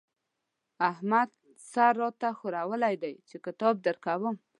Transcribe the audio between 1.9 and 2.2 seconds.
را